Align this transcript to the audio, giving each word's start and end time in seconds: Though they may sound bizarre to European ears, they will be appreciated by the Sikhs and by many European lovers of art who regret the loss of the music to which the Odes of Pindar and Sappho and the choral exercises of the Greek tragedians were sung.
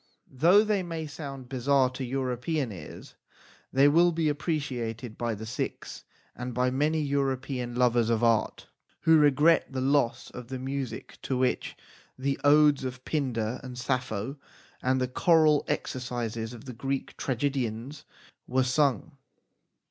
Though 0.31 0.63
they 0.63 0.81
may 0.81 1.05
sound 1.05 1.47
bizarre 1.47 1.91
to 1.91 2.03
European 2.03 2.71
ears, 2.71 3.13
they 3.71 3.87
will 3.87 4.11
be 4.11 4.29
appreciated 4.29 5.15
by 5.15 5.35
the 5.35 5.45
Sikhs 5.45 6.05
and 6.35 6.55
by 6.55 6.71
many 6.71 6.99
European 6.99 7.75
lovers 7.75 8.09
of 8.09 8.23
art 8.23 8.65
who 9.01 9.19
regret 9.19 9.67
the 9.71 9.79
loss 9.79 10.31
of 10.31 10.47
the 10.47 10.57
music 10.57 11.19
to 11.21 11.37
which 11.37 11.77
the 12.17 12.39
Odes 12.43 12.83
of 12.83 13.05
Pindar 13.05 13.59
and 13.63 13.77
Sappho 13.77 14.37
and 14.81 14.99
the 14.99 15.07
choral 15.07 15.63
exercises 15.67 16.51
of 16.51 16.65
the 16.65 16.73
Greek 16.73 17.15
tragedians 17.15 18.03
were 18.47 18.63
sung. 18.63 19.11